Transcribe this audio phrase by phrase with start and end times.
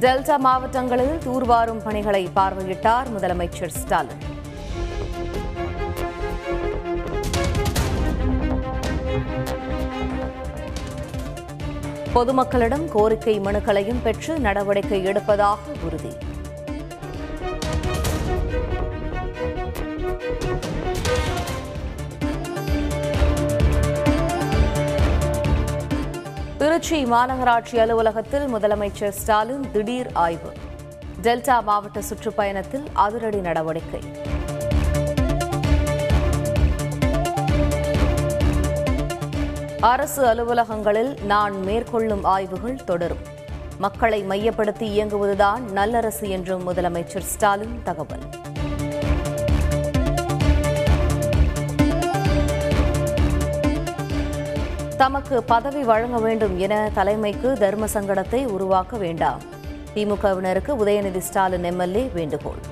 [0.00, 4.24] Delta மாவட்டங்களில் தூர்வாரும் பணிகளை பார்வையிட்டார் முதலமைச்சர் ஸ்டாலின்.
[12.14, 16.12] பொதுமக்களிடம் கோரிக்கை மனுக்களையும் பெற்று நடவடிக்கை எடுப்பதாக உறுதி.
[26.86, 30.52] திருச்சி மாநகராட்சி அலுவலகத்தில் முதலமைச்சர் ஸ்டாலின் திடீர் ஆய்வு.
[31.22, 34.00] டெல்டா மாவட்ட சுற்றுப்பயணத்தில் அதிரடி நடவடிக்கை.
[39.80, 43.24] அரசு அலுவலகங்களில் நான் மேற்கொள்ளும் ஆய்வுகள் தொடரும்.
[43.78, 48.54] மக்களை மையப்படுத்தி இயங்குவதுதான் நல்லரசு என்றும் முதலமைச்சர் ஸ்டாலின் தகவல்.
[54.96, 59.40] தமக்கு பதவி வழங்க வேண்டும் என தலைமைக்கு தர்ம சங்கடத்தை உருவாக்க வேண்டாம்.
[59.94, 62.62] திமுகவினருக்கு உதயநிதி ஸ்டாலின் எம்எல்ஏ வேண்டுகோள்.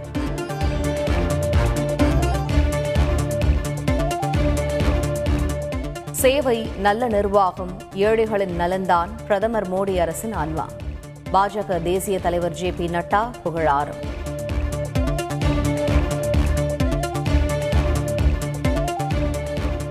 [6.10, 10.68] சேவை நல்ல நிர்வாகம் ஏழைகளின் நலன்தான் பிரதமர் மோடி அரசின் ஆன்மா.
[11.32, 14.22] பாஜக தேசிய தலைவர் ஜே பி நட்டா புகழாரம்.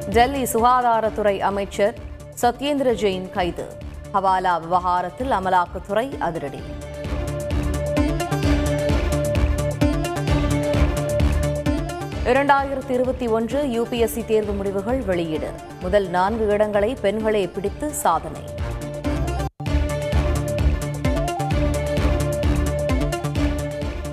[0.10, 2.12] டெல்லி சுகாதாரத்துறை அமைச்சர்
[2.44, 3.66] சத்யேந்திர ஜெயின் கைது.
[4.14, 6.62] ஹவாலா விவகாரத்தில் அமலாக்கத்துறை அதிரடி.
[12.26, 15.50] இரண்டாயிரத்தி இருபத்தி ஒன்று யுபிஎஸ்சி தேர்வு முடிவுகள் வெளியீடு.
[15.82, 18.42] முதல் நான்கு இடங்களை பெண்களே பிடித்து சாதனை.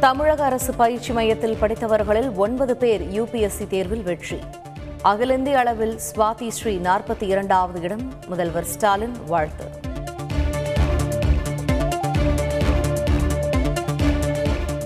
[0.01, 4.41] தமிழக அரசு பயிற்சி மையத்தில் படித்தவர்களில் ஒன்பது பேர் யுபிஎஸ்சி தேர்வில் வெற்றி.
[5.03, 8.13] அகில இந்திய அளவில் ஸ்வாதி ஸ்ரீ நாற்பத்தி இரண்டாவது இடம்.
[8.27, 9.65] முதல்வர் ஸ்டாலின் வாழ்த்து.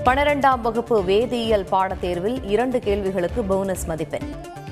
[0.04, 4.28] பனிரெண்டாம் வகுப்பு வேதியியல் பாடத்தேர்வில் இரண்டு கேள்விகளுக்கு போனஸ் மதிப்பெண்.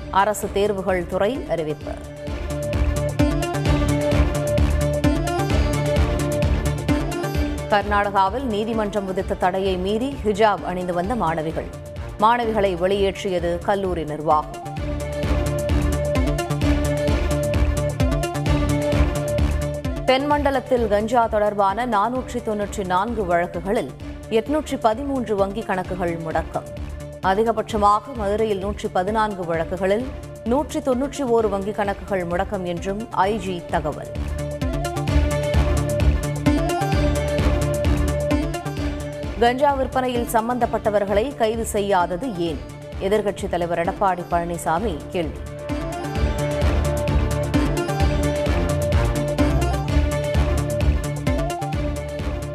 [0.09, 1.91] அரசு தேர்வுகள் துறை அறிவிப்பு.
[7.69, 11.67] கர்நாடகாவில் நீதிமன்றம் விதித்த தடையை மீறி ஹிஜாப் அணிந்து வந்த மாணவிகள்.
[12.19, 14.61] மாணவிகளை வெளியேற்றியது கல்லூரி நிர்வாகம்.
[20.07, 23.91] தென்மண்டலத்தில் கஞ்சா தொடர்பான நானூற்றி தொன்னூற்றி நான்கு வழக்குகளில்
[24.29, 26.67] எட்நூற்றி பதிமூன்று வங்கிக் கணக்குகள் முடக்கம்.
[27.21, 30.05] அதிகபட்சமாக மதுரையில் நூற்றி பதினான்கு வழக்குகளில்
[30.43, 34.11] நூற்றி தொன்னூற்றி ஓரு வங்கிக் கணக்குகள் முடக்கம் என்றும் ஐஜி தகவல்.
[39.39, 42.61] கஞ்சா விற்பனையில் சம்பந்தப்பட்டவர்களை கைது செய்யாதது ஏன்?
[43.01, 45.39] எதிர்க்கட்சித் தலைவர் எடப்பாடி பழனிசாமி கேள்வி.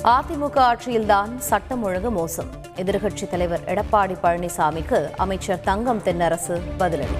[0.08, 2.46] அதிமுக ஆட்சியில்தான் சட்டம் ஒழுங்கு மோசம்.
[2.76, 7.16] எதிர்க்கட்சித் தலைவர் எடப்பாடி பழனிசாமிக்கு அமைச்சர் தங்கம் தென்னரசு பதிலடி.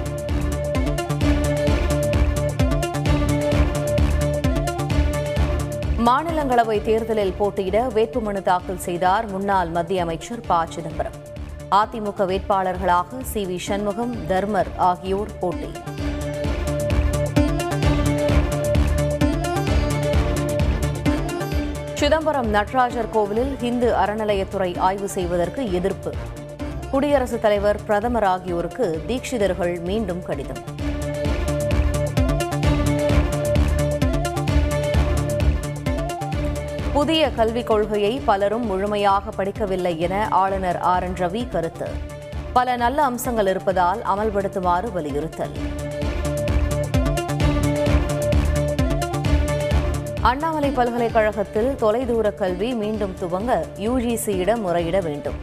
[6.07, 10.67] மாநிலங்களவை தேர்தலில் போட்டியிட வேட்புமனு தாக்கல் செய்தார் முன்னாள் மத்திய அமைச்சர் ப.
[10.69, 11.13] சிதம்பரம்.
[11.71, 13.45] அதிமுக வேட்பாளர்களாக சி.
[13.45, 13.59] வி.
[13.59, 15.73] சண்முகம் தர்மர் ஆகியோர் போட்டி.
[22.09, 26.13] சிதம்பரம் நடராஜர் கோவிலில் இந்து அறநிலையத்துறை ஆய்வு செய்வதற்கு எதிர்ப்பு.
[26.91, 30.63] குடியரசுத் தலைவர் பிரதமர் ஆகியோருக்கு தீட்சிதர்கள் மீண்டும் கடிதம்.
[36.93, 41.89] புதிய கல்விக் கொள்கையை பலரும் முழுமையாக படிக்கவில்லை என ஆளுநர் ஆர் என் ரவி கருத்து.
[42.53, 45.57] பல நல்ல அம்சங்கள் இருப்பதால் அமல்படுத்துமாறு வலியுறுத்தல்.
[50.29, 55.35] அண்ணாமலை பல்கலைக்கழகத்தில் தொலைதூர கல்வி மீண்டும் துவங்க யுஜிசியிடம் முறையிட வேண்டும்.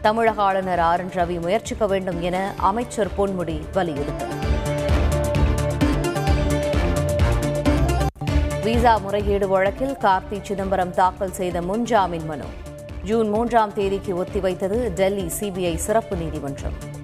[0.00, 1.00] தமிழக ஆளுநர் ஆர்.
[1.00, 1.08] என்.
[1.08, 4.28] ரவி முயற்சிக்க வேண்டும் என அமைச்சர் பொன்முடி வலியுறுத்தல்.
[8.62, 12.44] விசா முறைகேடு வழக்கில் கார்த்தி சிதம்பரம் தாக்கல் செய்த முன்ஜாமீன் மனு.
[13.04, 16.96] ஜூன் மூன்றாம் தேதிக்கு ஒத்திவைத்தது டெல்லி சிபிஐ சிறப்பு நீதிமன்றம்.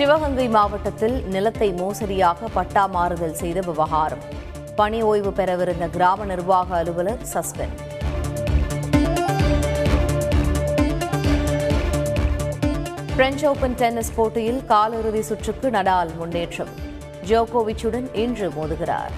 [0.00, 4.18] சிவகங்கை மாவட்டத்தில் நிலத்தை மோசடியாக பட்டா மாறுதல் செய்த விவகாரம்.
[4.76, 7.80] பணி ஓய்வு பெறவிருந்த கிராம நிர்வாக அலுவலர் சஸ்பெண்ட்.
[13.16, 16.68] பிரெஞ்ச் ஓபன் டென்னிஸ் போட்டியில் காலிறுதி சுற்றுக்கு நடால் முன்னேற்றம்.
[17.26, 19.14] ஜோகோவிச்சுடன் இன்று மோதுகிறார்.